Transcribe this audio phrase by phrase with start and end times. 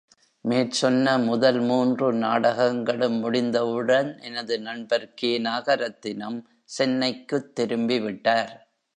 [0.45, 5.39] மேற்சொன்ன முதல் மூன்று நாடகங்களும் முடிந்தவுடன் எனது நண்பர் கே.
[5.39, 6.43] நாகரத்தினம்
[6.77, 8.51] சென்னைக்குத் திரும்பிவிட்டார்.